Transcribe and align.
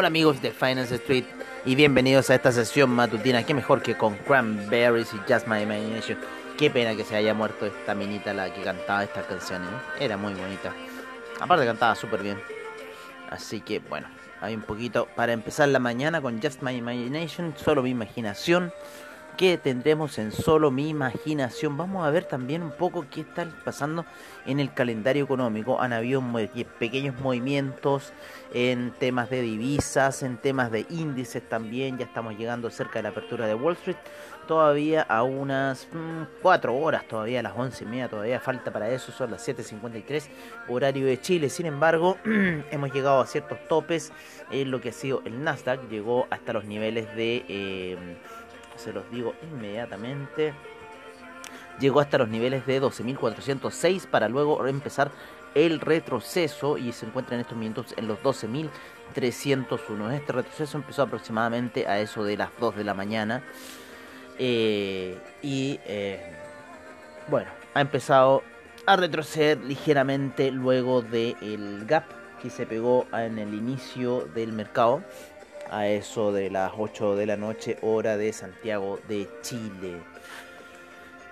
Hola 0.00 0.08
amigos 0.08 0.40
de 0.40 0.50
Finance 0.50 0.94
Street 0.94 1.26
y 1.66 1.74
bienvenidos 1.74 2.30
a 2.30 2.34
esta 2.34 2.50
sesión 2.52 2.88
matutina. 2.88 3.44
Qué 3.44 3.52
mejor 3.52 3.82
que 3.82 3.98
con 3.98 4.16
Cranberries 4.16 5.12
y 5.12 5.18
Just 5.30 5.46
My 5.46 5.60
Imagination. 5.60 6.18
Qué 6.56 6.70
pena 6.70 6.96
que 6.96 7.04
se 7.04 7.16
haya 7.16 7.34
muerto 7.34 7.66
esta 7.66 7.94
minita 7.94 8.32
la 8.32 8.50
que 8.50 8.62
cantaba 8.62 9.04
estas 9.04 9.26
canciones. 9.26 9.68
¿eh? 9.68 10.06
Era 10.06 10.16
muy 10.16 10.32
bonita. 10.32 10.72
Aparte 11.38 11.66
cantaba 11.66 11.94
súper 11.94 12.22
bien. 12.22 12.40
Así 13.28 13.60
que 13.60 13.80
bueno, 13.80 14.06
hay 14.40 14.54
un 14.54 14.62
poquito 14.62 15.06
para 15.16 15.34
empezar 15.34 15.68
la 15.68 15.80
mañana 15.80 16.22
con 16.22 16.40
Just 16.40 16.62
My 16.62 16.74
Imagination, 16.74 17.52
solo 17.62 17.82
mi 17.82 17.90
imaginación. 17.90 18.72
Que 19.36 19.58
tendremos 19.58 20.18
en 20.18 20.32
solo 20.32 20.70
mi 20.70 20.88
imaginación? 20.88 21.76
Vamos 21.76 22.06
a 22.06 22.10
ver 22.10 22.24
también 22.24 22.62
un 22.62 22.72
poco 22.72 23.06
qué 23.10 23.22
está 23.22 23.46
pasando 23.64 24.04
en 24.46 24.60
el 24.60 24.72
calendario 24.72 25.24
económico. 25.24 25.80
Han 25.80 25.92
habido 25.92 26.22
pequeños 26.78 27.18
movimientos 27.20 28.12
en 28.52 28.92
temas 28.98 29.30
de 29.30 29.42
divisas, 29.42 30.22
en 30.22 30.36
temas 30.36 30.70
de 30.70 30.86
índices 30.90 31.48
también. 31.48 31.98
Ya 31.98 32.04
estamos 32.04 32.36
llegando 32.36 32.70
cerca 32.70 32.98
de 32.98 33.04
la 33.04 33.08
apertura 33.10 33.46
de 33.46 33.54
Wall 33.54 33.74
Street. 33.74 33.96
Todavía 34.46 35.02
a 35.02 35.22
unas 35.22 35.86
4 36.42 36.76
horas, 36.76 37.06
todavía 37.06 37.40
a 37.40 37.42
las 37.42 37.52
11 37.56 37.84
y 37.84 37.86
media, 37.86 38.08
todavía 38.08 38.40
falta 38.40 38.72
para 38.72 38.90
eso. 38.90 39.12
Son 39.12 39.30
las 39.30 39.46
7.53 39.46 40.28
horario 40.68 41.06
de 41.06 41.20
Chile. 41.20 41.48
Sin 41.48 41.66
embargo, 41.66 42.18
hemos 42.24 42.92
llegado 42.92 43.20
a 43.20 43.26
ciertos 43.26 43.58
topes 43.68 44.12
en 44.50 44.70
lo 44.70 44.80
que 44.80 44.88
ha 44.88 44.92
sido 44.92 45.22
el 45.24 45.42
Nasdaq. 45.44 45.88
Llegó 45.88 46.26
hasta 46.30 46.52
los 46.52 46.64
niveles 46.64 47.14
de... 47.14 47.44
eh, 47.48 47.98
se 48.80 48.92
los 48.92 49.08
digo 49.10 49.34
inmediatamente. 49.42 50.54
Llegó 51.78 52.00
hasta 52.00 52.18
los 52.18 52.28
niveles 52.28 52.66
de 52.66 52.82
12.406 52.82 54.06
para 54.06 54.28
luego 54.28 54.66
empezar 54.66 55.10
el 55.54 55.80
retroceso 55.80 56.78
y 56.78 56.92
se 56.92 57.06
encuentra 57.06 57.34
en 57.34 57.40
estos 57.42 57.56
minutos 57.56 57.94
en 57.96 58.06
los 58.06 58.18
12.301. 58.20 60.12
Este 60.12 60.32
retroceso 60.32 60.78
empezó 60.78 61.02
aproximadamente 61.02 61.86
a 61.86 61.98
eso 62.00 62.24
de 62.24 62.36
las 62.36 62.50
2 62.58 62.76
de 62.76 62.84
la 62.84 62.94
mañana. 62.94 63.42
Eh, 64.38 65.18
y 65.42 65.78
eh, 65.86 66.20
bueno, 67.28 67.50
ha 67.74 67.80
empezado 67.80 68.42
a 68.86 68.96
retroceder 68.96 69.58
ligeramente 69.58 70.50
luego 70.50 71.02
del 71.02 71.84
gap 71.86 72.04
que 72.42 72.50
se 72.50 72.66
pegó 72.66 73.06
en 73.12 73.38
el 73.38 73.54
inicio 73.54 74.26
del 74.34 74.52
mercado 74.52 75.02
a 75.70 75.86
eso 75.86 76.32
de 76.32 76.50
las 76.50 76.72
8 76.76 77.16
de 77.16 77.26
la 77.26 77.36
noche 77.36 77.78
hora 77.82 78.16
de 78.16 78.32
Santiago 78.32 78.98
de 79.08 79.28
Chile. 79.40 80.02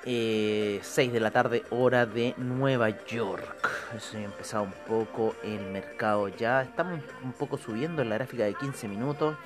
Eh, 0.04 0.78
6 0.80 1.12
de 1.12 1.20
la 1.20 1.30
tarde 1.30 1.64
hora 1.70 2.06
de 2.06 2.34
Nueva 2.38 3.04
York. 3.04 3.68
Eso 3.96 4.14
ya 4.14 4.24
empezado 4.24 4.62
un 4.62 4.72
poco 4.86 5.34
el 5.42 5.60
mercado 5.66 6.28
ya. 6.28 6.62
Estamos 6.62 7.00
un 7.22 7.32
poco 7.32 7.58
subiendo 7.58 8.00
en 8.00 8.08
la 8.08 8.14
gráfica 8.14 8.44
de 8.44 8.54
15 8.54 8.88
minutos. 8.88 9.36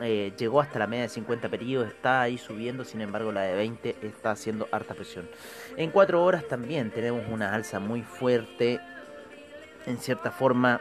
Eh, 0.00 0.32
llegó 0.36 0.60
hasta 0.60 0.80
la 0.80 0.88
media 0.88 1.04
de 1.04 1.08
50 1.10 1.48
periodos, 1.48 1.88
está 1.88 2.22
ahí 2.22 2.36
subiendo, 2.36 2.82
sin 2.84 3.02
embargo 3.02 3.30
la 3.30 3.42
de 3.42 3.54
20 3.54 3.96
está 4.02 4.32
haciendo 4.32 4.66
harta 4.72 4.94
presión. 4.94 5.28
En 5.76 5.90
4 5.90 6.24
horas 6.24 6.48
también 6.48 6.90
tenemos 6.90 7.22
una 7.30 7.54
alza 7.54 7.78
muy 7.78 8.02
fuerte. 8.02 8.80
En 9.86 9.98
cierta 9.98 10.30
forma, 10.30 10.80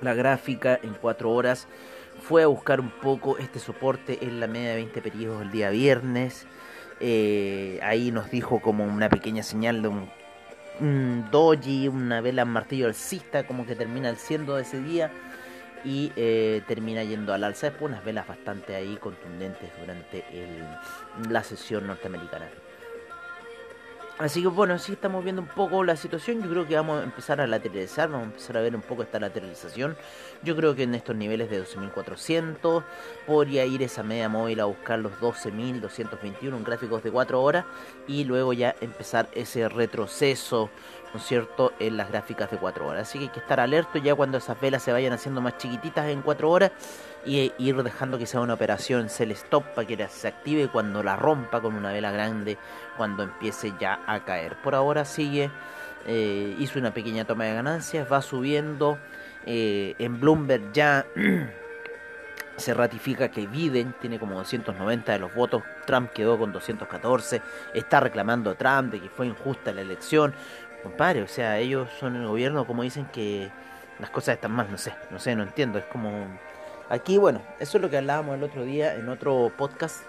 la 0.00 0.14
gráfica 0.14 0.80
en 0.82 0.94
4 0.94 1.30
horas 1.30 1.68
fue 2.20 2.42
a 2.42 2.46
buscar 2.46 2.80
un 2.80 2.90
poco 2.90 3.38
este 3.38 3.58
soporte 3.58 4.24
en 4.24 4.40
la 4.40 4.46
media 4.46 4.70
de 4.70 4.76
20 4.76 5.02
periodos 5.02 5.42
el 5.42 5.50
día 5.50 5.70
viernes. 5.70 6.46
Eh, 7.00 7.78
ahí 7.82 8.10
nos 8.10 8.30
dijo 8.30 8.60
como 8.60 8.84
una 8.84 9.08
pequeña 9.08 9.42
señal 9.42 9.82
de 9.82 9.88
un, 9.88 11.30
doji, 11.30 11.88
una 11.88 12.20
vela 12.20 12.44
martillo 12.44 12.86
alcista, 12.86 13.46
como 13.46 13.66
que 13.66 13.74
termina 13.76 14.14
siendo 14.16 14.58
ese 14.58 14.80
día 14.80 15.10
y 15.84 16.12
eh, 16.16 16.62
termina 16.66 17.04
yendo 17.04 17.34
al 17.34 17.44
alza. 17.44 17.68
Después 17.68 17.90
unas 17.90 18.04
velas 18.04 18.26
bastante 18.26 18.74
ahí 18.74 18.96
contundentes 18.96 19.70
durante 19.80 20.24
el- 20.32 21.30
la 21.30 21.42
sesión 21.44 21.86
norteamericana. 21.86 22.46
Así 24.16 24.42
que 24.42 24.48
bueno, 24.48 24.78
sí 24.78 24.92
estamos 24.92 25.24
viendo 25.24 25.42
un 25.42 25.48
poco 25.48 25.82
la 25.82 25.96
situación. 25.96 26.40
Yo 26.40 26.48
creo 26.48 26.68
que 26.68 26.76
vamos 26.76 27.00
a 27.00 27.02
empezar 27.02 27.40
a 27.40 27.48
lateralizar, 27.48 28.08
vamos 28.08 28.28
a 28.28 28.30
empezar 28.30 28.56
a 28.56 28.60
ver 28.60 28.76
un 28.76 28.82
poco 28.82 29.02
esta 29.02 29.18
lateralización. 29.18 29.96
Yo 30.44 30.54
creo 30.54 30.76
que 30.76 30.84
en 30.84 30.94
estos 30.94 31.16
niveles 31.16 31.50
de 31.50 31.60
12.400 31.64 32.84
podría 33.26 33.64
ir 33.64 33.82
esa 33.82 34.04
media 34.04 34.28
móvil 34.28 34.60
a 34.60 34.66
buscar 34.66 35.00
los 35.00 35.12
12.221 35.14 36.56
en 36.56 36.62
gráficos 36.62 37.02
de 37.02 37.10
4 37.10 37.42
horas 37.42 37.64
y 38.06 38.22
luego 38.22 38.52
ya 38.52 38.76
empezar 38.80 39.28
ese 39.32 39.68
retroceso, 39.68 40.70
¿no 41.12 41.18
es 41.18 41.26
cierto?, 41.26 41.72
en 41.80 41.96
las 41.96 42.08
gráficas 42.08 42.52
de 42.52 42.58
4 42.58 42.86
horas. 42.86 43.08
Así 43.08 43.18
que 43.18 43.24
hay 43.24 43.30
que 43.30 43.40
estar 43.40 43.58
alerta 43.58 43.98
ya 43.98 44.14
cuando 44.14 44.38
esas 44.38 44.60
velas 44.60 44.84
se 44.84 44.92
vayan 44.92 45.12
haciendo 45.12 45.40
más 45.40 45.58
chiquititas 45.58 46.06
en 46.06 46.22
4 46.22 46.48
horas 46.48 46.70
y 47.26 47.52
ir 47.58 47.82
dejando 47.82 48.18
que 48.18 48.26
sea 48.26 48.40
una 48.40 48.54
operación 48.54 49.08
sell 49.08 49.30
stop 49.32 49.64
para 49.74 49.86
que 49.86 50.08
se 50.08 50.28
active 50.28 50.68
cuando 50.68 51.02
la 51.02 51.16
rompa 51.16 51.60
con 51.60 51.74
una 51.74 51.92
vela 51.92 52.10
grande 52.10 52.58
cuando 52.96 53.22
empiece 53.22 53.72
ya 53.80 54.00
a 54.06 54.24
caer. 54.24 54.56
Por 54.62 54.74
ahora 54.74 55.04
sigue, 55.04 55.50
eh, 56.06 56.54
hizo 56.58 56.78
una 56.78 56.92
pequeña 56.92 57.24
toma 57.24 57.44
de 57.44 57.54
ganancias, 57.54 58.10
va 58.10 58.22
subiendo. 58.22 58.98
eh, 59.46 59.94
en 59.98 60.20
Bloomberg 60.20 60.72
ya 60.72 61.06
se 62.56 62.74
ratifica 62.74 63.30
que 63.30 63.46
Biden 63.46 63.94
tiene 64.00 64.18
como 64.18 64.36
290 64.36 65.12
de 65.12 65.18
los 65.18 65.34
votos, 65.34 65.62
Trump 65.86 66.10
quedó 66.12 66.38
con 66.38 66.52
214, 66.52 67.42
está 67.74 68.00
reclamando 68.00 68.50
a 68.50 68.54
Trump 68.54 68.92
de 68.92 69.00
que 69.00 69.08
fue 69.08 69.26
injusta 69.26 69.72
la 69.72 69.82
elección. 69.82 70.34
Compadre, 70.82 71.22
o 71.22 71.28
sea, 71.28 71.58
ellos 71.58 71.88
son 71.98 72.16
el 72.16 72.26
gobierno 72.26 72.66
como 72.66 72.82
dicen 72.82 73.06
que 73.06 73.50
las 73.98 74.10
cosas 74.10 74.34
están 74.36 74.52
mal, 74.52 74.70
no 74.70 74.78
sé, 74.78 74.94
no 75.10 75.18
sé, 75.18 75.34
no 75.34 75.42
entiendo, 75.42 75.78
es 75.78 75.84
como... 75.86 76.26
Aquí, 76.88 77.18
bueno, 77.18 77.40
eso 77.60 77.78
es 77.78 77.82
lo 77.82 77.88
que 77.90 77.96
hablábamos 77.96 78.36
el 78.36 78.42
otro 78.42 78.64
día 78.64 78.94
en 78.94 79.08
otro 79.08 79.50
podcast, 79.56 80.02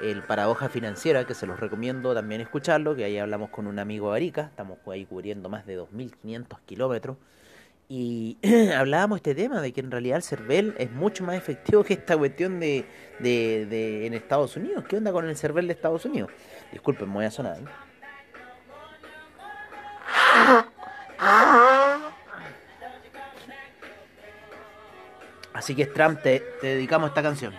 el 0.00 0.22
Paradoja 0.22 0.68
Financiera, 0.68 1.26
que 1.26 1.34
se 1.34 1.46
los 1.46 1.58
recomiendo 1.58 2.14
también 2.14 2.40
escucharlo, 2.40 2.94
que 2.94 3.04
ahí 3.04 3.18
hablamos 3.18 3.50
con 3.50 3.66
un 3.66 3.78
amigo 3.78 4.10
de 4.10 4.16
Arica, 4.16 4.42
estamos 4.42 4.78
ahí 4.86 5.04
cubriendo 5.06 5.48
más 5.48 5.66
de 5.66 5.78
2.500 5.80 6.58
kilómetros, 6.66 7.16
y 7.88 8.38
hablábamos 8.76 9.16
este 9.18 9.34
tema 9.34 9.60
de 9.60 9.72
que 9.72 9.80
en 9.80 9.90
realidad 9.90 10.16
el 10.18 10.22
CERVEL 10.22 10.74
es 10.78 10.90
mucho 10.92 11.24
más 11.24 11.36
efectivo 11.36 11.82
que 11.84 11.94
esta 11.94 12.16
cuestión 12.16 12.60
de, 12.60 12.86
de, 13.18 13.66
de 13.66 14.06
en 14.06 14.14
Estados 14.14 14.56
Unidos. 14.56 14.84
¿Qué 14.88 14.96
onda 14.96 15.12
con 15.12 15.28
el 15.28 15.36
CERVEL 15.36 15.66
de 15.66 15.74
Estados 15.74 16.04
Unidos? 16.04 16.30
Disculpen, 16.72 17.08
me 17.08 17.14
voy 17.14 17.24
a 17.26 17.30
sonar. 17.30 17.58
¿eh? 17.58 17.64
Así 25.54 25.74
que 25.76 25.86
Trump, 25.86 26.20
te, 26.20 26.40
te 26.60 26.66
dedicamos 26.66 27.08
esta 27.08 27.22
canción. 27.22 27.54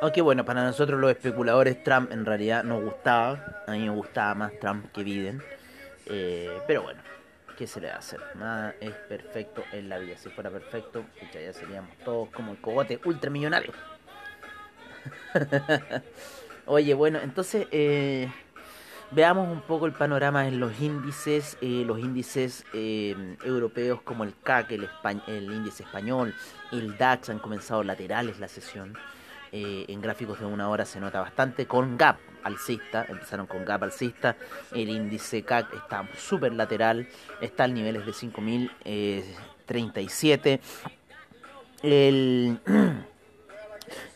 Aunque 0.00 0.20
bueno, 0.20 0.44
para 0.44 0.62
nosotros 0.62 1.00
los 1.00 1.10
especuladores 1.10 1.82
Trump 1.82 2.12
en 2.12 2.24
realidad 2.24 2.62
nos 2.62 2.82
gustaba. 2.82 3.62
A 3.66 3.72
mí 3.72 3.80
me 3.80 3.90
gustaba 3.90 4.34
más 4.34 4.52
Trump 4.60 4.92
que 4.92 5.02
Biden. 5.02 5.42
Eh, 6.06 6.60
pero 6.66 6.82
bueno, 6.82 7.00
¿qué 7.56 7.66
se 7.66 7.80
le 7.80 7.88
va 7.88 7.94
a 7.94 7.98
hacer? 7.98 8.20
Nada 8.36 8.74
es 8.80 8.92
perfecto 8.92 9.64
en 9.72 9.88
la 9.88 9.98
vida. 9.98 10.16
Si 10.16 10.28
fuera 10.28 10.50
perfecto, 10.50 11.04
ya 11.32 11.52
seríamos 11.52 11.96
todos 12.04 12.28
como 12.30 12.52
el 12.52 12.58
cogote 12.60 13.00
ultramillonario. 13.04 13.72
Oye, 16.70 16.92
bueno, 16.92 17.18
entonces 17.22 17.66
eh, 17.70 18.30
veamos 19.10 19.48
un 19.48 19.62
poco 19.62 19.86
el 19.86 19.92
panorama 19.92 20.46
en 20.46 20.60
los 20.60 20.78
índices, 20.82 21.56
eh, 21.62 21.82
los 21.86 21.98
índices 21.98 22.66
eh, 22.74 23.16
europeos 23.42 24.02
como 24.02 24.22
el 24.22 24.34
CAC, 24.42 24.72
el, 24.72 24.86
el 25.28 25.44
índice 25.44 25.84
español, 25.84 26.34
el 26.70 26.98
DAX 26.98 27.30
han 27.30 27.38
comenzado 27.38 27.82
laterales 27.82 28.38
la 28.38 28.48
sesión. 28.48 28.98
Eh, 29.50 29.86
en 29.88 30.02
gráficos 30.02 30.40
de 30.40 30.44
una 30.44 30.68
hora 30.68 30.84
se 30.84 31.00
nota 31.00 31.22
bastante 31.22 31.64
con 31.64 31.96
gap 31.96 32.18
alcista, 32.42 33.06
empezaron 33.08 33.46
con 33.46 33.64
gap 33.64 33.82
alcista, 33.82 34.36
el 34.72 34.90
índice 34.90 35.44
CAC 35.44 35.72
está 35.72 36.06
súper 36.18 36.52
lateral, 36.52 37.08
está 37.40 37.64
en 37.64 37.72
niveles 37.72 38.04
de 38.04 38.12
5037, 38.12 40.60
el, 41.82 42.60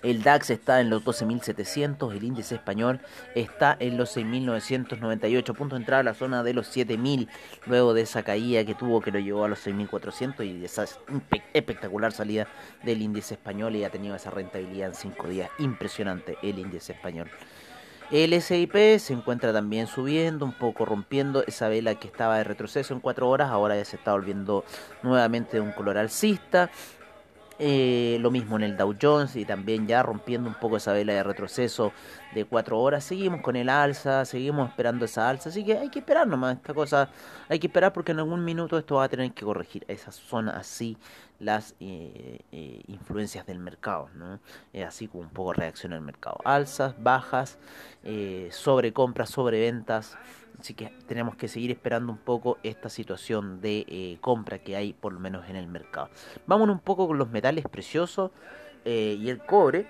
el 0.02 0.22
DAX 0.22 0.50
está 0.50 0.80
en 0.80 0.90
los 0.90 1.04
12.700, 1.04 2.12
el 2.12 2.24
índice 2.24 2.54
español 2.54 3.00
está 3.34 3.76
en 3.78 3.96
los 3.96 4.16
6.998 4.16 5.54
puntos 5.54 5.78
entrada 5.78 6.00
a 6.00 6.04
la 6.04 6.14
zona 6.14 6.42
de 6.42 6.54
los 6.54 6.74
7.000, 6.76 7.28
luego 7.66 7.94
de 7.94 8.02
esa 8.02 8.22
caída 8.22 8.64
que 8.64 8.74
tuvo 8.74 9.00
que 9.00 9.10
lo 9.10 9.18
llevó 9.18 9.44
a 9.44 9.48
los 9.48 9.66
6.400 9.66 10.44
y 10.46 10.64
esa 10.64 10.84
espe- 10.84 11.42
espectacular 11.52 12.12
salida 12.12 12.46
del 12.82 13.02
índice 13.02 13.34
español 13.34 13.76
y 13.76 13.84
ha 13.84 13.90
tenido 13.90 14.14
esa 14.14 14.30
rentabilidad 14.30 14.88
en 14.88 14.94
5 14.94 15.28
días, 15.28 15.50
impresionante 15.58 16.36
el 16.42 16.58
índice 16.58 16.92
español. 16.92 17.30
El 18.10 18.34
SIP 18.42 18.74
se 18.98 19.14
encuentra 19.14 19.54
también 19.54 19.86
subiendo, 19.86 20.44
un 20.44 20.52
poco 20.52 20.84
rompiendo 20.84 21.44
esa 21.46 21.68
vela 21.70 21.94
que 21.94 22.08
estaba 22.08 22.36
de 22.36 22.44
retroceso 22.44 22.92
en 22.92 23.00
4 23.00 23.26
horas, 23.26 23.50
ahora 23.50 23.74
ya 23.74 23.86
se 23.86 23.96
está 23.96 24.12
volviendo 24.12 24.66
nuevamente 25.02 25.52
de 25.56 25.62
un 25.62 25.72
color 25.72 25.96
alcista. 25.96 26.70
Eh, 27.58 28.16
lo 28.20 28.30
mismo 28.30 28.56
en 28.56 28.62
el 28.62 28.76
Dow 28.76 28.94
Jones 29.00 29.36
y 29.36 29.44
también 29.44 29.86
ya 29.86 30.02
rompiendo 30.02 30.48
un 30.48 30.54
poco 30.54 30.78
esa 30.78 30.92
vela 30.92 31.12
de 31.12 31.22
retroceso 31.22 31.92
de 32.34 32.44
4 32.44 32.80
horas. 32.80 33.04
Seguimos 33.04 33.40
con 33.42 33.56
el 33.56 33.68
alza, 33.68 34.24
seguimos 34.24 34.68
esperando 34.68 35.04
esa 35.04 35.28
alza, 35.28 35.50
así 35.50 35.64
que 35.64 35.78
hay 35.78 35.90
que 35.90 36.00
esperar 36.00 36.26
nomás 36.26 36.56
esta 36.56 36.74
cosa. 36.74 37.10
Hay 37.48 37.58
que 37.58 37.66
esperar 37.66 37.92
porque 37.92 38.12
en 38.12 38.18
algún 38.18 38.44
minuto 38.44 38.78
esto 38.78 38.96
va 38.96 39.04
a 39.04 39.08
tener 39.08 39.32
que 39.32 39.44
corregir. 39.44 39.84
Esas 39.88 40.14
son 40.16 40.48
así 40.48 40.96
las 41.38 41.74
eh, 41.80 42.40
eh, 42.52 42.81
influencias 43.02 43.44
del 43.46 43.58
mercado, 43.58 44.08
¿no? 44.14 44.40
Es 44.72 44.86
así 44.86 45.08
como 45.08 45.24
un 45.24 45.30
poco 45.30 45.52
reacciona 45.52 45.96
el 45.96 46.02
mercado. 46.02 46.38
Alzas, 46.44 46.94
bajas, 47.02 47.58
eh, 48.04 48.48
sobrecompras, 48.52 49.30
sobreventas. 49.30 50.16
Así 50.58 50.74
que 50.74 50.92
tenemos 51.06 51.34
que 51.34 51.48
seguir 51.48 51.72
esperando 51.72 52.12
un 52.12 52.18
poco 52.18 52.58
esta 52.62 52.88
situación 52.88 53.60
de 53.60 53.84
eh, 53.88 54.18
compra 54.20 54.58
que 54.58 54.76
hay 54.76 54.92
por 54.92 55.12
lo 55.12 55.18
menos 55.18 55.48
en 55.48 55.56
el 55.56 55.66
mercado. 55.66 56.08
Vamos 56.46 56.68
un 56.68 56.78
poco 56.78 57.08
con 57.08 57.18
los 57.18 57.30
metales 57.30 57.64
preciosos 57.68 58.30
eh, 58.84 59.16
y 59.18 59.28
el 59.28 59.38
cobre. 59.38 59.86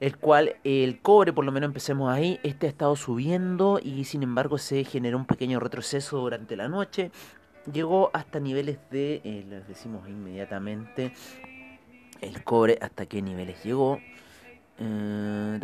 El 0.00 0.16
cual, 0.18 0.56
el 0.64 1.00
cobre, 1.00 1.32
por 1.32 1.44
lo 1.44 1.52
menos 1.52 1.68
empecemos 1.68 2.12
ahí, 2.12 2.40
este 2.42 2.66
ha 2.66 2.70
estado 2.70 2.96
subiendo 2.96 3.78
y 3.80 4.02
sin 4.02 4.24
embargo 4.24 4.58
se 4.58 4.82
generó 4.82 5.16
un 5.16 5.26
pequeño 5.26 5.60
retroceso 5.60 6.18
durante 6.18 6.56
la 6.56 6.68
noche. 6.68 7.12
Llegó 7.70 8.10
hasta 8.12 8.40
niveles 8.40 8.78
de, 8.90 9.20
eh, 9.22 9.44
les 9.48 9.68
decimos 9.68 10.08
inmediatamente, 10.08 11.12
el 12.20 12.42
cobre 12.42 12.78
hasta 12.80 13.06
qué 13.06 13.22
niveles 13.22 13.62
llegó. 13.62 14.00
Eh. 14.80 15.58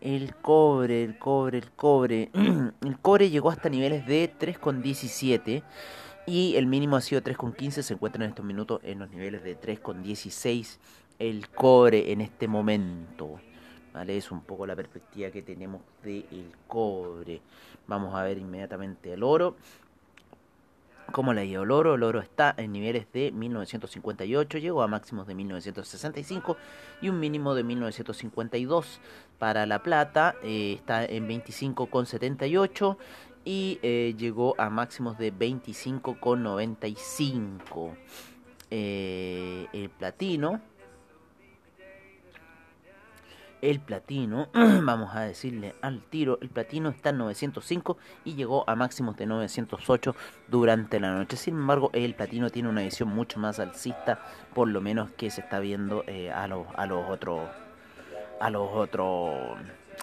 El 0.00 0.34
cobre, 0.36 1.04
el 1.04 1.18
cobre, 1.18 1.58
el 1.58 1.70
cobre. 1.72 2.30
el 2.34 2.98
cobre 3.00 3.30
llegó 3.30 3.50
hasta 3.50 3.68
niveles 3.68 4.06
de 4.06 4.32
3,17 4.38 5.62
y 6.26 6.54
el 6.56 6.66
mínimo 6.66 6.96
ha 6.96 7.00
sido 7.00 7.20
3,15. 7.20 7.82
Se 7.82 7.94
encuentra 7.94 8.24
en 8.24 8.30
estos 8.30 8.44
minutos 8.44 8.80
en 8.84 9.00
los 9.00 9.10
niveles 9.10 9.42
de 9.42 9.60
3,16 9.60 10.78
el 11.18 11.48
cobre 11.50 12.12
en 12.12 12.20
este 12.22 12.48
momento. 12.48 13.40
¿Vale? 13.92 14.16
Es 14.16 14.30
un 14.30 14.42
poco 14.42 14.66
la 14.66 14.76
perspectiva 14.76 15.30
que 15.30 15.42
tenemos 15.42 15.82
del 16.02 16.52
cobre. 16.68 17.42
Vamos 17.86 18.14
a 18.14 18.22
ver 18.22 18.38
inmediatamente 18.38 19.12
el 19.12 19.22
oro. 19.22 19.56
¿Cómo 21.12 21.34
le 21.34 21.44
ido 21.44 21.64
el 21.64 21.72
oro? 21.72 21.96
El 21.96 22.04
oro 22.04 22.20
está 22.20 22.54
en 22.56 22.72
niveles 22.72 23.12
de 23.12 23.32
1958, 23.32 24.58
llegó 24.58 24.82
a 24.82 24.86
máximos 24.86 25.26
de 25.26 25.34
1965 25.34 26.56
y 27.02 27.08
un 27.08 27.18
mínimo 27.18 27.56
de 27.56 27.64
1952. 27.64 29.00
Para 29.38 29.66
la 29.66 29.82
plata 29.82 30.36
eh, 30.44 30.74
está 30.76 31.04
en 31.04 31.28
25,78 31.28 32.96
y 33.44 33.80
eh, 33.82 34.14
llegó 34.16 34.54
a 34.58 34.70
máximos 34.70 35.18
de 35.18 35.34
25,95. 35.34 37.96
Eh, 38.70 39.66
el 39.72 39.90
platino. 39.90 40.60
El 43.62 43.80
platino, 43.80 44.48
vamos 44.54 45.14
a 45.14 45.20
decirle 45.20 45.74
al 45.82 46.00
tiro, 46.00 46.38
el 46.40 46.48
platino 46.48 46.88
está 46.88 47.10
en 47.10 47.18
905 47.18 47.98
y 48.24 48.34
llegó 48.34 48.68
a 48.68 48.74
máximos 48.74 49.16
de 49.16 49.26
908 49.26 50.14
durante 50.48 50.98
la 50.98 51.12
noche. 51.12 51.36
Sin 51.36 51.54
embargo, 51.54 51.90
el 51.92 52.14
platino 52.14 52.48
tiene 52.50 52.68
una 52.68 52.82
visión 52.82 53.10
mucho 53.10 53.38
más 53.38 53.60
alcista, 53.60 54.24
por 54.54 54.68
lo 54.68 54.80
menos 54.80 55.10
que 55.10 55.30
se 55.30 55.42
está 55.42 55.58
viendo 55.58 56.04
eh, 56.06 56.30
a, 56.30 56.46
los, 56.46 56.66
a 56.74 56.86
los 56.86 57.08
otros 57.10 57.40
a 58.40 58.48
los 58.48 58.70
otros 58.72 59.58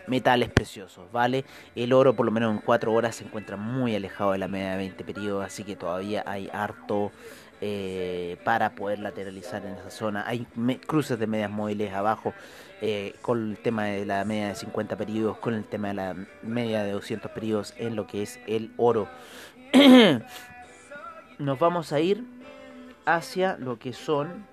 metales 0.06 0.50
preciosos, 0.50 1.12
¿vale? 1.12 1.44
El 1.75 1.92
oro 1.92 2.15
por 2.15 2.25
lo 2.25 2.31
menos 2.31 2.54
en 2.54 2.62
4 2.62 2.94
horas 2.94 3.15
se 3.15 3.25
encuentra 3.25 3.57
muy 3.57 3.95
alejado 3.95 4.33
de 4.33 4.38
la 4.38 4.48
media 4.48 4.71
de 4.71 4.77
20 4.77 5.04
periodos, 5.04 5.45
así 5.45 5.63
que 5.63 5.75
todavía 5.75 6.24
hay 6.25 6.50
harto 6.54 7.12
eh, 7.59 8.38
para 8.44 8.75
poder 8.75 9.00
lateralizar 9.00 9.65
en 9.65 9.74
esa 9.74 9.89
zona. 9.89 10.24
Hay 10.27 10.45
cruces 10.86 11.18
de 11.18 11.25
medias 11.25 11.50
móviles 11.50 11.94
abajo 11.94 12.33
eh, 12.81 13.15
con 13.21 13.51
el 13.51 13.57
tema 13.57 13.86
de 13.86 14.06
la 14.06 14.24
media 14.25 14.50
de 14.50 14.56
50 14.56 14.95
periodos, 14.95 15.38
con 15.38 15.56
el 15.56 15.63
tema 15.63 15.88
de 15.88 15.94
la 15.95 16.15
media 16.44 16.83
de 16.83 16.92
200 16.92 17.31
periodos 17.31 17.74
en 17.77 17.95
lo 17.95 18.06
que 18.06 18.21
es 18.21 18.39
el 18.45 18.71
oro. 18.77 19.07
Nos 21.39 21.59
vamos 21.59 21.92
a 21.94 22.00
ir 22.00 22.24
hacia 23.06 23.57
lo 23.57 23.80
que 23.80 23.94
son 23.94 24.45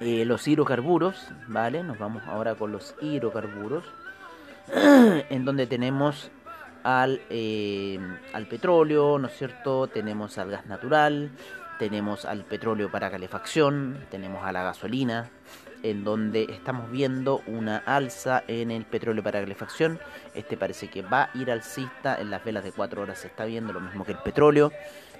eh, 0.00 0.24
los 0.24 0.48
hidrocarburos, 0.48 1.28
¿vale? 1.48 1.82
Nos 1.82 1.98
vamos 1.98 2.22
ahora 2.26 2.54
con 2.54 2.72
los 2.72 2.94
hidrocarburos, 3.00 3.84
en 4.74 5.44
donde 5.44 5.66
tenemos 5.66 6.30
al, 6.84 7.22
eh, 7.30 7.98
al 8.32 8.46
petróleo, 8.46 9.18
¿no 9.18 9.26
es 9.26 9.36
cierto? 9.36 9.88
Tenemos 9.88 10.38
al 10.38 10.50
gas 10.50 10.66
natural, 10.66 11.30
tenemos 11.78 12.24
al 12.24 12.44
petróleo 12.44 12.90
para 12.90 13.10
calefacción, 13.10 14.06
tenemos 14.10 14.44
a 14.44 14.52
la 14.52 14.62
gasolina, 14.62 15.30
en 15.82 16.04
donde 16.04 16.44
estamos 16.44 16.90
viendo 16.90 17.42
una 17.46 17.78
alza 17.78 18.44
en 18.46 18.70
el 18.70 18.84
petróleo 18.84 19.22
para 19.22 19.40
calefacción. 19.40 19.98
Este 20.34 20.56
parece 20.56 20.88
que 20.88 21.02
va 21.02 21.24
a 21.24 21.38
ir 21.38 21.50
alcista, 21.50 22.20
en 22.20 22.30
las 22.30 22.44
velas 22.44 22.64
de 22.64 22.72
4 22.72 23.02
horas 23.02 23.18
se 23.18 23.28
está 23.28 23.44
viendo 23.44 23.72
lo 23.72 23.80
mismo 23.80 24.04
que 24.04 24.12
el 24.12 24.18
petróleo. 24.18 24.70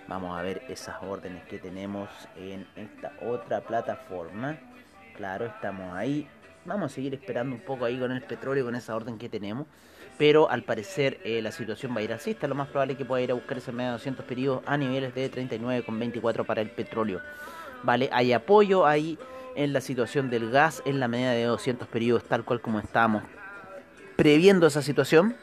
Vamos 0.07 0.39
a 0.39 0.43
ver 0.43 0.63
esas 0.69 1.03
órdenes 1.03 1.45
que 1.45 1.59
tenemos 1.59 2.11
en 2.37 2.67
esta 2.77 3.13
otra 3.23 3.63
plataforma. 3.63 4.59
Claro, 5.17 5.47
estamos 5.47 5.95
ahí. 5.95 6.29
Vamos 6.67 6.93
a 6.93 6.95
seguir 6.95 7.15
esperando 7.15 7.57
un 7.57 7.63
poco 7.63 7.87
ahí 7.87 7.99
con 7.99 8.13
el 8.13 8.23
petróleo, 8.23 8.65
con 8.67 8.75
esa 8.75 8.95
orden 8.95 9.19
que 9.19 9.31
tenemos. 9.31 9.67
Pero 10.17 10.51
al 10.51 10.63
parecer 10.63 11.19
eh, 11.25 11.43
la 11.43 11.51
situación 11.51 11.95
va 11.95 12.01
a 12.01 12.03
ir 12.03 12.13
alcista. 12.13 12.47
Lo 12.47 12.55
más 12.55 12.69
probable 12.69 12.93
es 12.93 12.99
que 12.99 13.05
pueda 13.05 13.23
ir 13.23 13.31
a 13.31 13.35
buscar 13.35 13.59
ese 13.59 13.73
medio 13.73 13.91
de 13.91 13.93
200 13.95 14.25
periodos 14.25 14.63
a 14.67 14.77
niveles 14.77 15.15
de 15.15 15.31
39,24 15.31 16.47
para 16.47 16.61
el 16.61 16.71
petróleo. 16.71 17.21
Vale, 17.83 18.09
hay 18.13 18.33
apoyo 18.33 18.87
ahí 18.87 19.19
en 19.57 19.73
la 19.73 19.81
situación 19.81 20.31
del 20.31 20.51
gas 20.51 20.83
en 20.85 21.01
la 21.01 21.09
medida 21.09 21.33
de 21.33 21.45
200 21.45 21.87
periodos, 21.89 22.25
tal 22.25 22.45
cual 22.45 22.61
como 22.61 22.79
estábamos 22.79 23.23
previendo 24.17 24.67
esa 24.67 24.83
situación. 24.83 25.37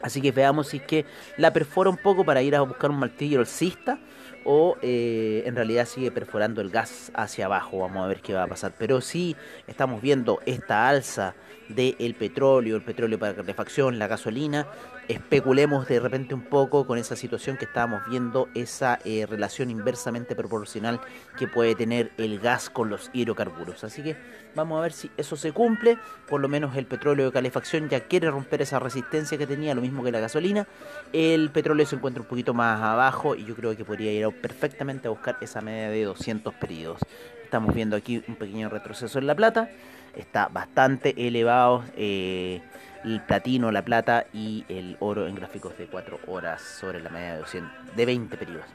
Así 0.00 0.20
que 0.20 0.30
veamos 0.30 0.68
si 0.68 0.76
es 0.76 0.82
que 0.84 1.04
la 1.36 1.52
perfora 1.52 1.90
un 1.90 1.96
poco 1.96 2.24
para 2.24 2.42
ir 2.42 2.54
a 2.54 2.60
buscar 2.60 2.90
un 2.90 2.98
martillo 2.98 3.40
alcista 3.40 3.98
o 4.44 4.76
eh, 4.80 5.42
en 5.44 5.56
realidad 5.56 5.86
sigue 5.86 6.10
perforando 6.12 6.60
el 6.60 6.70
gas 6.70 7.10
hacia 7.14 7.46
abajo. 7.46 7.80
Vamos 7.80 8.04
a 8.04 8.06
ver 8.06 8.20
qué 8.20 8.32
va 8.32 8.44
a 8.44 8.46
pasar. 8.46 8.72
Pero 8.78 9.00
sí 9.00 9.34
estamos 9.66 10.00
viendo 10.00 10.40
esta 10.46 10.88
alza 10.88 11.34
del 11.68 12.14
petróleo, 12.14 12.76
el 12.76 12.82
petróleo 12.82 13.18
para 13.18 13.34
calefacción, 13.34 13.98
la 13.98 14.06
gasolina. 14.06 14.66
Especulemos 15.08 15.88
de 15.88 16.00
repente 16.00 16.34
un 16.34 16.42
poco 16.42 16.86
con 16.86 16.98
esa 16.98 17.16
situación 17.16 17.56
que 17.56 17.64
estábamos 17.64 18.02
viendo, 18.08 18.48
esa 18.54 18.98
eh, 19.04 19.26
relación 19.26 19.70
inversamente 19.70 20.34
proporcional 20.34 21.00
que 21.38 21.48
puede 21.48 21.74
tener 21.74 22.12
el 22.18 22.40
gas 22.40 22.68
con 22.68 22.90
los 22.90 23.10
hidrocarburos. 23.12 23.84
Así 23.84 24.02
que 24.02 24.16
vamos 24.54 24.78
a 24.78 24.82
ver 24.82 24.92
si 24.92 25.10
eso 25.16 25.36
se 25.36 25.52
cumple. 25.52 25.98
Por 26.28 26.40
lo 26.40 26.48
menos 26.48 26.76
el 26.76 26.86
petróleo 26.86 27.26
de 27.26 27.32
calefacción 27.32 27.88
ya 27.88 28.00
quiere 28.00 28.30
romper 28.30 28.62
esa 28.62 28.78
resistencia 28.78 29.38
que 29.38 29.46
tenía, 29.46 29.74
lo 29.74 29.80
mismo 29.80 30.02
que 30.04 30.12
la 30.12 30.20
gasolina. 30.20 30.66
El 31.12 31.50
petróleo 31.50 31.86
se 31.86 31.96
encuentra 31.96 32.22
un 32.22 32.28
poquito 32.28 32.52
más 32.52 32.82
abajo 32.82 33.34
y 33.34 33.44
yo 33.44 33.54
creo 33.54 33.76
que 33.76 33.84
podría 33.84 34.12
ir 34.12 34.28
perfectamente 34.40 35.08
a 35.08 35.10
buscar 35.10 35.38
esa 35.40 35.60
media 35.60 35.88
de 35.88 36.04
200 36.04 36.54
periodos. 36.54 37.00
Estamos 37.44 37.74
viendo 37.74 37.96
aquí 37.96 38.22
un 38.28 38.36
pequeño 38.36 38.68
retroceso 38.68 39.18
en 39.18 39.26
la 39.26 39.34
plata. 39.34 39.70
Está 40.16 40.48
bastante 40.48 41.14
elevado 41.26 41.84
eh, 41.96 42.60
el 43.04 43.20
platino, 43.20 43.70
la 43.70 43.82
plata 43.82 44.26
y 44.32 44.64
el 44.68 44.96
oro 45.00 45.26
en 45.26 45.34
gráficos 45.34 45.76
de 45.78 45.86
4 45.86 46.20
horas 46.26 46.62
sobre 46.62 47.00
la 47.00 47.10
media 47.10 47.34
de, 47.34 47.38
200, 47.38 47.96
de 47.96 48.06
20 48.06 48.36
periodos. 48.36 48.66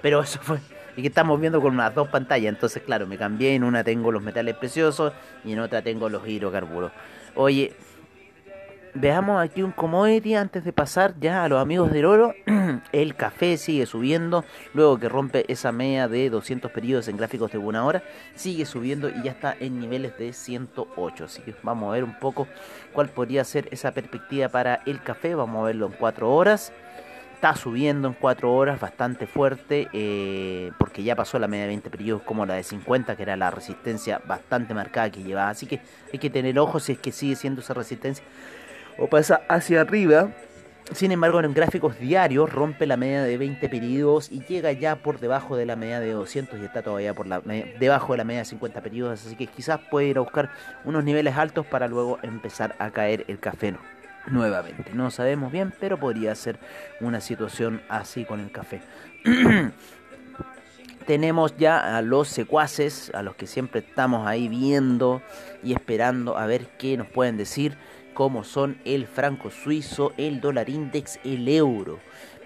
Pero 0.00 0.20
eso 0.22 0.40
fue 0.42 0.58
y 0.96 1.02
que 1.02 1.08
estamos 1.08 1.40
viendo 1.40 1.60
con 1.60 1.74
unas 1.74 1.94
dos 1.94 2.08
pantallas. 2.08 2.52
Entonces, 2.52 2.82
claro, 2.82 3.06
me 3.06 3.16
cambié. 3.16 3.54
En 3.54 3.64
una 3.64 3.84
tengo 3.84 4.12
los 4.12 4.22
metales 4.22 4.56
preciosos 4.56 5.12
y 5.44 5.52
en 5.52 5.60
otra 5.60 5.82
tengo 5.82 6.08
los 6.08 6.26
hidrocarburos. 6.26 6.92
Oye, 7.34 7.72
veamos 8.94 9.42
aquí 9.42 9.62
un 9.62 9.72
commodity 9.72 10.34
antes 10.34 10.64
de 10.64 10.72
pasar 10.72 11.14
ya 11.20 11.44
a 11.44 11.48
los 11.48 11.60
amigos 11.60 11.90
del 11.92 12.04
oro. 12.04 12.34
El 12.92 13.14
café 13.14 13.56
sigue 13.56 13.86
subiendo. 13.86 14.44
Luego 14.74 14.98
que 14.98 15.08
rompe 15.08 15.50
esa 15.50 15.72
media 15.72 16.08
de 16.08 16.30
200 16.30 16.70
periodos 16.70 17.08
en 17.08 17.16
gráficos 17.16 17.52
de 17.52 17.58
una 17.58 17.84
hora, 17.84 18.02
sigue 18.34 18.66
subiendo 18.66 19.08
y 19.08 19.22
ya 19.22 19.32
está 19.32 19.56
en 19.58 19.80
niveles 19.80 20.16
de 20.18 20.32
108. 20.32 21.24
Así 21.24 21.42
que 21.42 21.54
vamos 21.62 21.88
a 21.88 21.92
ver 21.92 22.04
un 22.04 22.18
poco 22.18 22.46
cuál 22.92 23.08
podría 23.08 23.44
ser 23.44 23.68
esa 23.70 23.92
perspectiva 23.92 24.48
para 24.48 24.82
el 24.86 25.02
café. 25.02 25.34
Vamos 25.34 25.62
a 25.62 25.66
verlo 25.66 25.86
en 25.86 25.92
4 25.92 26.30
horas 26.30 26.72
está 27.42 27.56
subiendo 27.56 28.06
en 28.06 28.14
4 28.14 28.54
horas 28.54 28.78
bastante 28.78 29.26
fuerte 29.26 29.88
eh, 29.92 30.70
porque 30.78 31.02
ya 31.02 31.16
pasó 31.16 31.40
la 31.40 31.48
media 31.48 31.64
de 31.64 31.70
20 31.70 31.90
periodos 31.90 32.22
como 32.22 32.46
la 32.46 32.54
de 32.54 32.62
50 32.62 33.16
que 33.16 33.22
era 33.24 33.36
la 33.36 33.50
resistencia 33.50 34.20
bastante 34.24 34.74
marcada 34.74 35.10
que 35.10 35.24
llevaba 35.24 35.50
así 35.50 35.66
que 35.66 35.80
hay 36.12 36.20
que 36.20 36.30
tener 36.30 36.56
ojo 36.60 36.78
si 36.78 36.92
es 36.92 37.00
que 37.00 37.10
sigue 37.10 37.34
siendo 37.34 37.60
esa 37.60 37.74
resistencia 37.74 38.24
o 38.98 39.06
pasa 39.08 39.42
hacia 39.48 39.80
arriba 39.80 40.30
sin 40.92 41.12
embargo 41.12 41.40
en 41.40 41.54
gráficos 41.54 41.98
diarios 41.98 42.52
rompe 42.52 42.86
la 42.86 42.96
media 42.96 43.22
de 43.22 43.38
20 43.38 43.68
periodos 43.68 44.30
y 44.30 44.40
llega 44.44 44.72
ya 44.72 44.96
por 44.96 45.20
debajo 45.20 45.56
de 45.56 45.66
la 45.66 45.76
media 45.76 46.00
de 46.00 46.12
200 46.12 46.60
y 46.60 46.64
está 46.64 46.82
todavía 46.82 47.14
por 47.14 47.26
la 47.26 47.40
debajo 47.40 48.12
de 48.12 48.18
la 48.18 48.24
media 48.24 48.40
de 48.40 48.46
50 48.46 48.80
periodos 48.80 49.24
así 49.24 49.36
que 49.36 49.46
quizás 49.46 49.80
puede 49.90 50.08
ir 50.08 50.18
a 50.18 50.20
buscar 50.20 50.50
unos 50.84 51.04
niveles 51.04 51.36
altos 51.36 51.66
para 51.66 51.88
luego 51.88 52.18
empezar 52.22 52.74
a 52.78 52.90
caer 52.90 53.24
el 53.28 53.38
café 53.38 53.74
nuevamente. 54.26 54.92
No 54.94 55.10
sabemos 55.10 55.52
bien, 55.52 55.72
pero 55.78 55.98
podría 55.98 56.34
ser 56.34 56.58
una 57.00 57.20
situación 57.20 57.82
así 57.88 58.24
con 58.24 58.40
el 58.40 58.50
café. 58.50 58.80
Tenemos 61.06 61.56
ya 61.56 61.96
a 61.96 62.02
los 62.02 62.28
secuaces, 62.28 63.10
a 63.14 63.22
los 63.22 63.34
que 63.34 63.48
siempre 63.48 63.80
estamos 63.80 64.26
ahí 64.26 64.48
viendo 64.48 65.20
y 65.64 65.72
esperando 65.72 66.38
a 66.38 66.46
ver 66.46 66.68
qué 66.78 66.96
nos 66.96 67.08
pueden 67.08 67.36
decir, 67.36 67.76
como 68.14 68.44
son 68.44 68.78
el 68.84 69.06
franco 69.06 69.50
suizo, 69.50 70.12
el 70.16 70.40
dólar 70.40 70.68
index, 70.68 71.18
el 71.24 71.48
euro. 71.48 71.98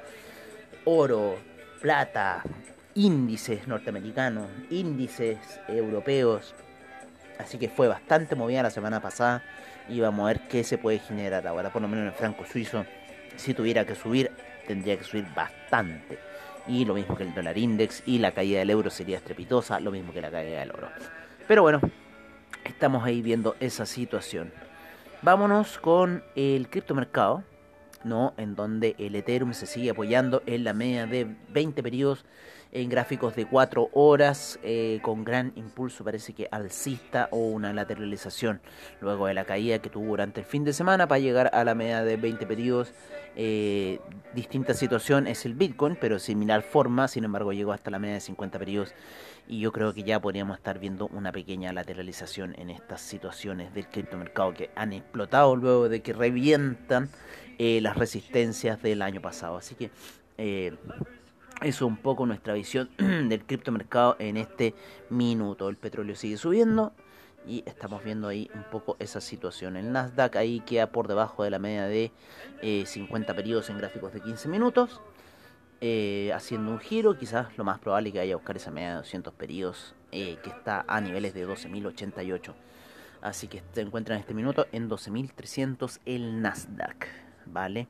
oro, 0.86 1.38
plata, 1.80 2.44
índices 2.96 3.68
norteamericanos, 3.68 4.50
índices 4.70 5.38
europeos. 5.68 6.56
Así 7.40 7.58
que 7.58 7.70
fue 7.70 7.88
bastante 7.88 8.36
movida 8.36 8.62
la 8.62 8.70
semana 8.70 9.02
pasada 9.02 9.42
y 9.88 10.02
vamos 10.02 10.26
a 10.26 10.34
ver 10.34 10.42
qué 10.50 10.64
se 10.64 10.78
puede 10.78 11.00
generar 11.00 11.48
ahora. 11.48 11.72
Por 11.72 11.82
lo 11.82 11.88
menos 11.88 12.04
en 12.04 12.08
el 12.10 12.14
franco 12.14 12.46
suizo, 12.46 12.86
si 13.38 13.54
tuviera 13.54 13.86
que 13.86 13.96
subir, 13.96 14.30
tendría 14.68 14.98
que 14.98 15.06
subir 15.06 15.26
bastante. 15.34 16.20
Y 16.68 16.84
lo 16.86 16.94
mismo 16.94 17.16
que 17.16 17.24
el 17.24 17.34
dólar 17.34 17.58
index 17.58 18.04
y 18.06 18.20
la 18.20 18.34
caída 18.34 18.60
del 18.60 18.70
euro 18.70 18.90
sería 18.90 19.18
estrepitosa, 19.18 19.80
lo 19.80 19.90
mismo 19.90 20.14
que 20.14 20.22
la 20.22 20.30
caída 20.30 20.60
del 20.60 20.72
oro. 20.72 20.90
Pero 21.48 21.64
bueno, 21.64 21.80
estamos 22.66 23.06
ahí 23.06 23.22
viendo 23.22 23.56
esa 23.62 23.86
situación. 23.86 24.52
Vámonos 25.22 25.80
con 25.80 26.24
el 26.36 26.70
criptomercado, 26.70 27.44
¿no? 28.04 28.34
En 28.38 28.56
donde 28.56 28.96
el 29.00 29.16
Ethereum 29.16 29.54
se 29.54 29.66
sigue 29.66 29.92
apoyando 29.92 30.44
en 30.46 30.66
la 30.66 30.74
media 30.74 31.08
de 31.08 31.26
20 31.50 31.82
periodos 31.82 32.26
en 32.72 32.90
gráficos 32.90 33.36
de 33.36 33.46
4 33.46 33.90
horas 33.94 34.60
eh, 34.64 35.00
con 35.02 35.24
gran 35.24 35.52
impulso 35.56 36.04
parece 36.04 36.34
que 36.34 36.48
alcista 36.52 37.28
o 37.32 37.38
una 37.38 37.74
lateralización. 37.74 38.62
Luego 39.02 39.28
de 39.28 39.34
la 39.34 39.46
caída 39.46 39.80
que 39.80 39.90
tuvo 39.90 40.10
durante 40.10 40.42
el 40.42 40.46
fin 40.46 40.64
de 40.64 40.74
semana 40.74 41.08
para 41.08 41.20
llegar 41.20 41.50
a 41.54 41.64
la 41.64 41.76
media 41.76 42.04
de 42.04 42.18
20 42.18 42.46
periodos. 42.46 42.94
Eh, 43.36 44.00
distinta 44.34 44.74
situación 44.74 45.28
es 45.28 45.46
el 45.46 45.54
Bitcoin 45.54 45.98
pero 46.00 46.20
similar 46.20 46.62
forma 46.62 47.08
sin 47.08 47.24
embargo 47.24 47.54
llegó 47.54 47.72
hasta 47.72 47.90
la 47.90 48.00
media 48.00 48.16
de 48.16 48.22
50 48.22 48.60
periodos. 48.60 48.94
Y 49.48 49.60
yo 49.62 49.72
creo 49.72 49.94
que 49.96 50.04
ya 50.04 50.20
podríamos 50.20 50.58
estar 50.58 50.78
viendo 50.78 51.08
una 51.08 51.32
pequeña 51.32 51.74
lateralización 51.74 52.54
en 52.60 52.70
estas 52.70 53.02
situaciones 53.02 53.74
del 53.74 53.88
criptomercado 53.88 54.54
que 54.54 54.70
han 54.76 54.94
explotado 54.94 55.56
luego 55.56 55.90
de 55.90 56.02
que 56.02 56.14
revientan 56.14 57.10
eh, 57.58 57.82
las 57.82 57.98
resistencias 57.98 58.80
del 58.84 59.02
año 59.02 59.22
pasado. 59.22 59.58
Así 59.58 59.74
que 59.74 59.90
eh, 60.38 60.74
eso 61.62 61.86
es 61.86 61.90
un 61.90 61.98
poco 61.98 62.26
nuestra 62.26 62.54
visión 62.54 62.90
del 62.98 63.44
criptomercado 63.46 64.16
en 64.20 64.38
este 64.38 64.74
minuto. 65.10 65.70
El 65.70 65.76
petróleo 65.76 66.16
sigue 66.16 66.38
subiendo 66.38 66.94
y 67.46 67.64
estamos 67.66 68.04
viendo 68.04 68.28
ahí 68.28 68.50
un 68.54 68.64
poco 68.64 68.96
esa 69.00 69.22
situación. 69.22 69.76
El 69.76 69.92
Nasdaq 69.92 70.36
ahí 70.36 70.62
queda 70.62 70.92
por 70.92 71.08
debajo 71.08 71.44
de 71.44 71.50
la 71.50 71.60
media 71.60 71.86
de 71.86 72.12
eh, 72.62 72.86
50 72.86 73.36
periodos 73.36 73.70
en 73.70 73.78
gráficos 73.78 74.14
de 74.14 74.22
15 74.22 74.48
minutos. 74.50 75.02
eh, 75.82 76.32
haciendo 76.36 76.72
un 76.72 76.80
giro, 76.80 77.18
quizás 77.18 77.58
lo 77.58 77.64
más 77.64 77.80
probable 77.80 78.10
es 78.10 78.14
que 78.14 78.20
vaya 78.20 78.34
a 78.34 78.38
buscar 78.38 78.58
esa 78.58 78.70
media 78.72 78.90
de 78.90 78.96
200 78.98 79.34
periodos 79.34 79.96
eh, 80.12 80.38
que 80.44 80.50
está 80.50 80.84
a 80.88 81.00
niveles 81.02 81.34
de 81.34 81.48
12.088. 81.48 82.54
Así 83.22 83.48
que 83.48 83.64
se 83.74 83.82
encuentra 83.82 84.16
en 84.16 84.22
este 84.22 84.34
minuto 84.34 84.68
en 84.72 84.90
12.300 84.90 86.00
el 86.06 86.42
Nasdaq. 86.42 87.08
¿Vale? 87.46 87.88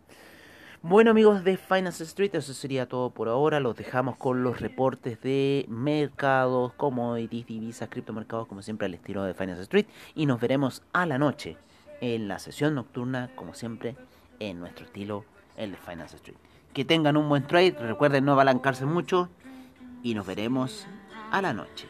Bueno 0.82 1.12
amigos 1.12 1.44
de 1.44 1.58
Finance 1.58 2.06
Street, 2.06 2.34
eso 2.36 2.54
sería 2.54 2.88
todo 2.88 3.10
por 3.10 3.28
ahora. 3.28 3.60
Los 3.60 3.76
dejamos 3.76 4.16
con 4.16 4.44
los 4.44 4.62
reportes 4.62 5.22
de 5.22 5.66
mercados, 5.68 6.72
commodities, 6.76 7.46
divisas, 7.46 7.90
criptomercados, 7.90 8.48
como 8.48 8.62
siempre 8.62 8.86
al 8.86 8.94
estilo 8.94 9.24
de 9.24 9.34
Finance 9.34 9.64
Street. 9.64 9.88
Y 10.16 10.26
nos 10.26 10.40
veremos 10.40 10.84
a 10.94 11.06
la 11.06 11.18
noche 11.18 11.58
en 12.00 12.30
la 12.30 12.40
sesión 12.40 12.76
nocturna, 12.76 13.30
como 13.36 13.54
siempre, 13.56 13.98
en 14.40 14.62
nuestro 14.62 14.86
estilo, 14.86 15.26
el 15.58 15.72
de 15.72 15.78
Finance 15.78 16.16
Street. 16.16 16.38
Que 16.72 16.86
tengan 16.86 17.18
un 17.18 17.28
buen 17.28 17.46
trade, 17.46 17.72
recuerden 17.72 18.24
no 18.24 18.32
apalancarse 18.32 18.86
mucho 18.86 19.28
y 20.02 20.14
nos 20.14 20.26
veremos 20.26 20.88
a 21.30 21.42
la 21.42 21.52
noche. 21.52 21.88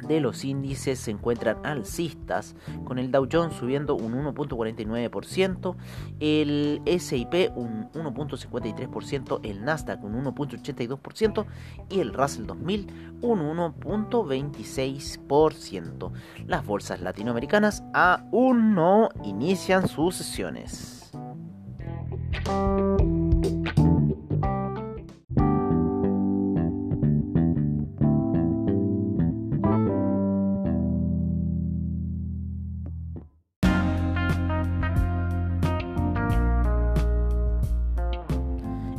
de 0.07 0.19
los 0.19 0.45
índices 0.45 1.00
se 1.00 1.10
encuentran 1.12 1.65
alcistas, 1.65 2.55
con 2.86 3.00
el 3.00 3.12
Dow 3.12 3.27
Jones 3.31 3.55
subiendo 3.55 3.95
un 3.95 4.13
1.49%, 4.13 5.75
el 6.19 6.81
SIP 6.86 7.51
un 7.55 7.89
1.53%, 7.91 9.39
el 9.43 9.63
Nasdaq 9.63 10.03
un 10.03 10.22
1.82% 10.24 11.45
y 11.89 12.00
el 12.00 12.13
Russell 12.13 12.45
2000 12.45 13.17
un 13.22 13.39
1.26%. 13.39 16.12
Las 16.48 16.65
bolsas 16.65 17.00
latinoamericanas 17.01 17.83
aún 17.93 18.74
no 18.75 19.10
inician 19.24 19.88
sus 19.88 20.15
sesiones. 20.15 21.12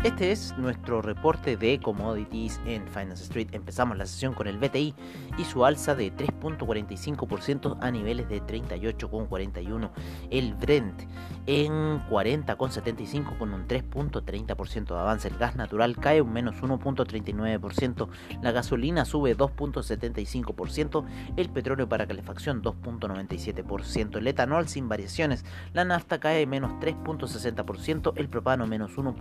Este 0.05 0.33
es 0.33 0.55
nuestro 0.59 1.01
reporte 1.01 1.57
de 1.57 1.81
commodities 1.81 2.61
en 2.67 2.87
Finance 2.89 3.23
Street. 3.23 3.49
Empezamos 3.53 3.97
la 3.97 4.05
sesión 4.05 4.35
con 4.35 4.47
el 4.47 4.59
BTI 4.59 4.95
y 5.39 5.45
su 5.45 5.65
alza 5.65 5.95
de 5.95 6.15
3.45% 6.15 7.79
a 7.81 7.91
niveles 7.91 8.29
de 8.29 8.43
38,41. 8.43 9.91
El 10.31 10.53
Brent 10.57 11.05
en 11.47 12.01
40,75 12.11 13.39
con 13.39 13.55
un 13.55 13.67
3.30% 13.67 14.89
de 14.89 15.01
avance. 15.01 15.29
El 15.29 15.39
gas 15.39 15.57
natural 15.57 15.97
cae 15.97 16.21
un 16.21 16.35
menos 16.35 16.57
1.39%. 16.57 18.09
La 18.43 18.53
gasolina 18.53 19.07
sube 19.07 19.35
2.75%. 19.35 21.07
El 21.39 21.49
petróleo 21.49 21.89
para 21.89 22.07
calefacción 22.07 22.63
2.97%. 22.63 24.19
El 24.19 24.27
etanol 24.27 24.69
sin 24.69 24.87
variaciones. 24.87 25.47
La 25.73 25.87
nafta 25.87 26.21
cae 26.21 26.45
menos 26.47 26.73
3.60%. 26.73 28.13
El 28.17 28.29
propano 28.29 28.67
menos 28.67 28.99
1. 28.99 29.15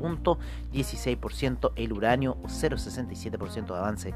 16%, 0.74 1.72
el 1.76 1.94
uranio 1.94 2.38
0,67% 2.44 3.66
de 3.66 3.78
avance. 3.78 4.14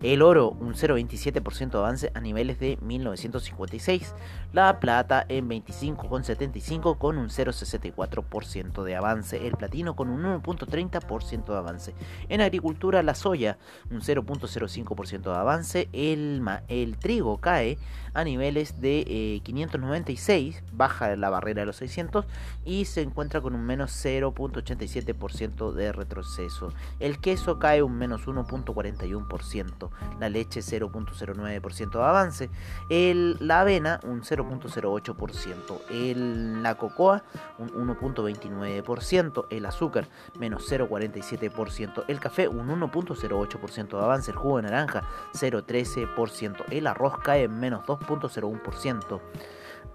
El 0.00 0.22
oro 0.22 0.50
un 0.60 0.74
0,27% 0.74 1.70
de 1.70 1.78
avance 1.78 2.12
a 2.14 2.20
niveles 2.20 2.60
de 2.60 2.78
1956. 2.82 4.14
La 4.52 4.78
plata 4.78 5.26
en 5.28 5.48
25,75 5.48 6.98
con 6.98 7.18
un 7.18 7.30
0,64% 7.30 8.84
de 8.84 8.94
avance. 8.94 9.44
El 9.44 9.56
platino 9.56 9.96
con 9.96 10.08
un 10.08 10.22
1,30% 10.22 11.46
de 11.46 11.56
avance. 11.56 11.94
En 12.28 12.40
agricultura 12.40 13.02
la 13.02 13.16
soya 13.16 13.58
un 13.90 14.00
0,05% 14.00 15.22
de 15.22 15.36
avance. 15.36 15.88
El, 15.92 16.44
el, 16.68 16.96
trigo 16.96 17.38
cae 17.38 17.76
a 18.14 18.22
niveles 18.22 18.80
de 18.80 19.00
eh, 19.00 19.40
596, 19.42 20.62
baja 20.72 21.16
la 21.16 21.28
barrera 21.28 21.62
de 21.62 21.66
los 21.66 21.76
600 21.76 22.24
y 22.64 22.84
se 22.84 23.02
encuentra 23.02 23.40
con 23.40 23.54
un 23.56 23.66
menos 23.66 23.90
0,87% 24.04 25.72
de 25.72 25.92
retroceso. 25.92 26.72
El 27.00 27.20
queso 27.20 27.58
cae 27.58 27.82
un 27.82 27.98
menos 27.98 28.26
1,41% 28.26 29.87
la 30.18 30.28
leche 30.28 30.60
0.09% 30.60 31.90
de 31.90 32.02
avance, 32.02 32.50
el, 32.88 33.36
la 33.40 33.60
avena 33.60 34.00
un 34.04 34.22
0.08%, 34.22 36.62
la 36.62 36.74
cocoa 36.76 37.22
un 37.58 37.70
1.29%, 37.70 39.46
el 39.50 39.66
azúcar 39.66 40.08
menos 40.38 40.70
0.47%, 40.70 42.04
el 42.08 42.20
café 42.20 42.48
un 42.48 42.68
1.08% 42.68 43.88
de 43.88 44.04
avance, 44.04 44.30
el 44.30 44.36
jugo 44.36 44.56
de 44.56 44.64
naranja 44.64 45.04
0.13%, 45.32 46.64
el 46.70 46.86
arroz 46.86 47.18
cae 47.18 47.44
en 47.44 47.58
menos 47.58 47.84
2.01%, 47.86 49.20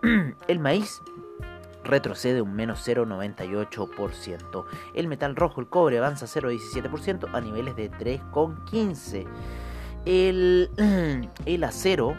el 0.47 0.59
maíz 0.59 1.01
retrocede 1.83 2.41
un 2.41 2.55
menos 2.55 2.87
0,98%. 2.87 4.65
El 4.93 5.07
metal 5.07 5.35
rojo, 5.35 5.61
el 5.61 5.67
cobre, 5.67 5.97
avanza 5.97 6.25
0,17% 6.25 7.29
a 7.33 7.41
niveles 7.41 7.75
de 7.75 7.91
3,15%. 7.91 9.27
El, 10.05 10.69
acero 11.63 12.15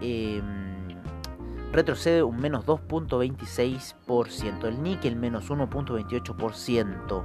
eh, 0.00 0.40
retrocede 1.72 2.22
un 2.22 2.38
menos 2.38 2.64
2.26%. 2.64 4.64
El 4.66 4.82
níquel 4.82 5.16
menos 5.16 5.50
1.28%. 5.50 7.24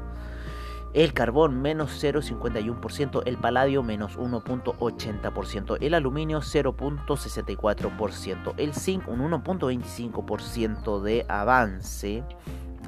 El 0.93 1.13
carbón 1.13 1.61
menos 1.61 2.03
0,51%, 2.03 3.21
el 3.25 3.37
paladio 3.37 3.83
menos 3.83 4.17
1.80%, 4.17 5.77
el 5.81 5.93
aluminio 5.93 6.39
0.64%, 6.39 8.53
el 8.57 8.73
zinc 8.73 9.07
un 9.07 9.19
1.25% 9.19 11.01
de 11.01 11.25
avance. 11.27 12.23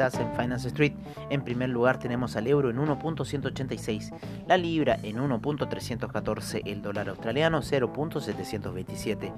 En 0.02 0.34
Finance 0.34 0.68
Street. 0.68 0.94
En 1.30 1.42
primer 1.42 1.68
lugar 1.68 1.98
tenemos 1.98 2.34
al 2.34 2.48
euro 2.48 2.70
en 2.70 2.76
1.186, 2.78 4.12
la 4.48 4.56
libra 4.56 4.98
en 5.02 5.16
1.314, 5.18 6.62
el 6.64 6.82
dólar 6.82 7.08
australiano 7.08 7.62
0.727, 7.62 9.32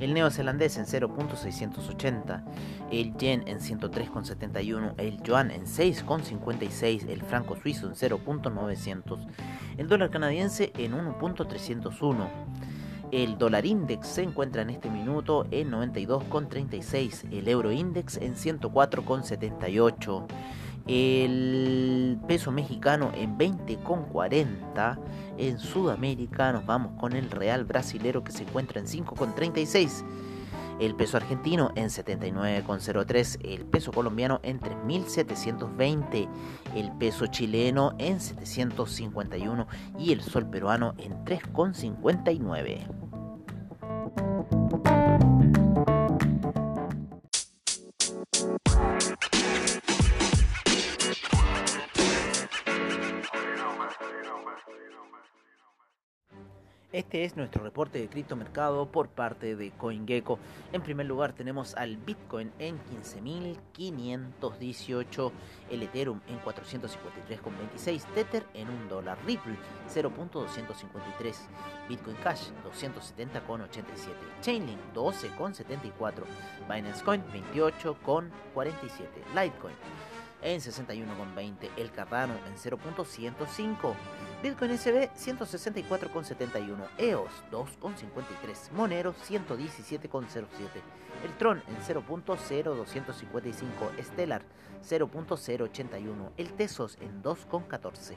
el 0.00 0.14
neozelandés 0.14 0.76
en 0.76 0.86
0.680, 0.86 2.42
el 2.90 3.16
yen 3.16 3.46
en 3.46 3.60
103.71, 3.60 4.94
el 4.98 5.22
yuan 5.22 5.52
en 5.52 5.62
6.56, 5.62 7.08
el 7.08 7.22
franco 7.22 7.56
suizo 7.56 7.86
en 7.86 7.94
0.900, 7.94 9.26
el 9.76 9.86
dólar 9.86 10.10
canadiense 10.10 10.72
en 10.76 10.94
1.301. 10.94 12.28
El 13.10 13.38
dólar 13.38 13.64
index 13.64 14.06
se 14.06 14.22
encuentra 14.22 14.60
en 14.60 14.68
este 14.68 14.90
minuto 14.90 15.46
en 15.50 15.70
92,36, 15.70 17.32
el 17.32 17.48
euro 17.48 17.72
index 17.72 18.18
en 18.18 18.34
104,78 18.34 20.26
El 20.86 22.18
peso 22.28 22.52
mexicano 22.52 23.10
en 23.14 23.38
20,40. 23.38 24.98
En 25.38 25.58
Sudamérica 25.58 26.52
nos 26.52 26.66
vamos 26.66 27.00
con 27.00 27.14
el 27.14 27.30
real 27.30 27.64
brasilero 27.64 28.22
que 28.22 28.32
se 28.32 28.42
encuentra 28.42 28.78
en 28.78 28.86
5,36. 28.86 30.04
El 30.80 30.94
peso 30.94 31.16
argentino 31.16 31.72
en 31.74 31.86
79,03. 31.86 33.38
El 33.42 33.64
peso 33.64 33.92
colombiano 33.92 34.40
en 34.42 34.60
3.720. 34.60 36.28
El 36.74 36.92
peso 36.98 37.26
chileno 37.26 37.94
en 37.98 38.20
751. 38.20 39.66
Y 39.98 40.12
el 40.12 40.22
sol 40.22 40.48
peruano 40.48 40.94
en 40.98 41.24
3,59. 41.24 42.86
Este 56.98 57.22
es 57.22 57.36
nuestro 57.36 57.62
reporte 57.62 58.00
de 58.00 58.08
criptomercado 58.08 58.90
por 58.90 59.08
parte 59.08 59.54
de 59.54 59.70
CoinGecko. 59.70 60.40
En 60.72 60.82
primer 60.82 61.06
lugar 61.06 61.32
tenemos 61.32 61.76
al 61.76 61.96
Bitcoin 61.96 62.50
en 62.58 62.76
15.518, 62.86 65.32
el 65.70 65.84
Ethereum 65.84 66.20
en 66.26 66.40
453,26, 66.40 68.04
Tether 68.14 68.44
en 68.52 68.68
1 68.68 68.88
dólar, 68.88 69.16
Ripple 69.24 69.54
0.253, 69.88 71.36
Bitcoin 71.88 72.16
Cash 72.16 72.48
270,87, 72.64 73.84
Chainlink 74.40 74.80
12,74, 74.92 76.24
Binance 76.68 77.04
Coin 77.04 77.22
28,47, 77.28 78.32
Litecoin 79.36 79.76
en 80.42 80.60
61,20, 80.60 81.70
el 81.76 81.90
Cardano 81.90 82.34
en 82.46 82.56
0.105, 82.56 83.94
Bitcoin 84.40 84.78
SB 84.78 85.10
164,71, 85.16 86.88
EOS 86.96 87.32
2,53, 87.50 88.70
Monero 88.70 89.12
117,07, 89.12 90.28
el 91.24 91.36
Tron 91.38 91.60
en 91.66 91.76
0.0255, 91.78 94.00
Stellar 94.00 94.42
0.081, 94.88 96.30
el 96.36 96.52
Tesos 96.52 96.98
en 97.00 97.20
2,14, 97.20 98.14